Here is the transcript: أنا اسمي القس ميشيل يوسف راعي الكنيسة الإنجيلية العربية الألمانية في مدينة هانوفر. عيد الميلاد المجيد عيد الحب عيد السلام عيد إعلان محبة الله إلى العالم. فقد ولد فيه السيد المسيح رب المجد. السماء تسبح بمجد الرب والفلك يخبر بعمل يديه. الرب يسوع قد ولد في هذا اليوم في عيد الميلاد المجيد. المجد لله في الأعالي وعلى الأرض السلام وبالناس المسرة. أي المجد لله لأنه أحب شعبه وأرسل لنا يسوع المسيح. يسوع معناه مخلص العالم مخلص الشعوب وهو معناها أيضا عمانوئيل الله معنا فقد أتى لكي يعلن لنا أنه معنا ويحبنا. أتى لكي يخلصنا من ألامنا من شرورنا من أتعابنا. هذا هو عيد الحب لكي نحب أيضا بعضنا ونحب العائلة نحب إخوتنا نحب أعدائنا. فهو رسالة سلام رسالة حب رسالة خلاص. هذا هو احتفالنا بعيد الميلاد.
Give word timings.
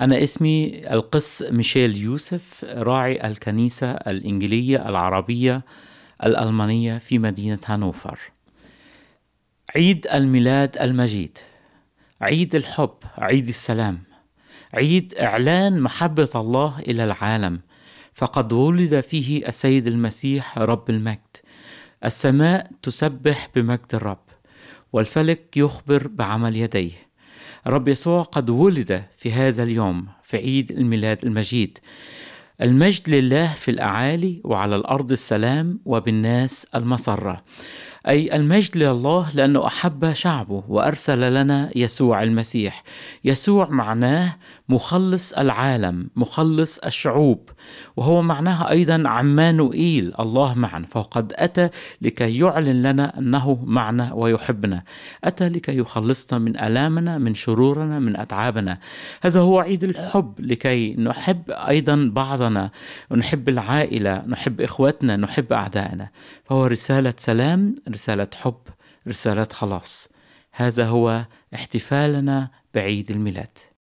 أنا 0.00 0.22
اسمي 0.22 0.82
القس 0.90 1.42
ميشيل 1.42 1.96
يوسف 1.96 2.64
راعي 2.64 3.26
الكنيسة 3.26 3.90
الإنجيلية 3.90 4.88
العربية 4.88 5.64
الألمانية 6.24 6.98
في 6.98 7.18
مدينة 7.18 7.58
هانوفر. 7.66 8.18
عيد 9.76 10.06
الميلاد 10.06 10.76
المجيد 10.78 11.38
عيد 12.20 12.54
الحب 12.54 12.94
عيد 13.18 13.48
السلام 13.48 14.02
عيد 14.74 15.14
إعلان 15.14 15.80
محبة 15.80 16.30
الله 16.34 16.78
إلى 16.78 17.04
العالم. 17.04 17.60
فقد 18.14 18.52
ولد 18.52 19.00
فيه 19.00 19.48
السيد 19.48 19.86
المسيح 19.86 20.58
رب 20.58 20.90
المجد. 20.90 21.36
السماء 22.04 22.70
تسبح 22.82 23.48
بمجد 23.54 23.94
الرب 23.94 24.24
والفلك 24.92 25.56
يخبر 25.56 26.06
بعمل 26.08 26.56
يديه. 26.56 27.07
الرب 27.66 27.88
يسوع 27.88 28.22
قد 28.22 28.50
ولد 28.50 29.04
في 29.18 29.32
هذا 29.32 29.62
اليوم 29.62 30.06
في 30.22 30.36
عيد 30.36 30.70
الميلاد 30.70 31.24
المجيد. 31.24 31.78
المجد 32.62 33.08
لله 33.08 33.54
في 33.54 33.70
الأعالي 33.70 34.40
وعلى 34.44 34.76
الأرض 34.76 35.12
السلام 35.12 35.80
وبالناس 35.84 36.66
المسرة. 36.74 37.42
أي 38.08 38.36
المجد 38.36 38.76
لله 38.76 39.30
لأنه 39.34 39.66
أحب 39.66 40.12
شعبه 40.12 40.64
وأرسل 40.68 41.34
لنا 41.34 41.70
يسوع 41.76 42.22
المسيح. 42.22 42.82
يسوع 43.24 43.68
معناه 43.68 44.36
مخلص 44.68 45.32
العالم 45.32 46.10
مخلص 46.16 46.78
الشعوب 46.78 47.50
وهو 47.96 48.22
معناها 48.22 48.70
أيضا 48.70 49.02
عمانوئيل 49.08 50.12
الله 50.20 50.54
معنا 50.54 50.86
فقد 50.86 51.32
أتى 51.36 51.68
لكي 52.02 52.38
يعلن 52.38 52.82
لنا 52.82 53.18
أنه 53.18 53.64
معنا 53.64 54.12
ويحبنا. 54.12 54.82
أتى 55.24 55.48
لكي 55.48 55.78
يخلصنا 55.78 56.38
من 56.38 56.60
ألامنا 56.60 57.18
من 57.18 57.34
شرورنا 57.34 57.98
من 57.98 58.16
أتعابنا. 58.16 58.78
هذا 59.22 59.40
هو 59.40 59.58
عيد 59.58 59.84
الحب 59.84 60.34
لكي 60.38 60.94
نحب 60.94 61.50
أيضا 61.50 62.10
بعضنا 62.14 62.47
ونحب 63.10 63.48
العائلة 63.48 64.26
نحب 64.26 64.60
إخوتنا 64.60 65.16
نحب 65.16 65.52
أعدائنا. 65.52 66.08
فهو 66.44 66.66
رسالة 66.66 67.14
سلام 67.16 67.74
رسالة 67.88 68.28
حب 68.34 68.60
رسالة 69.08 69.48
خلاص. 69.52 70.08
هذا 70.52 70.86
هو 70.86 71.24
احتفالنا 71.54 72.50
بعيد 72.74 73.10
الميلاد. 73.10 73.58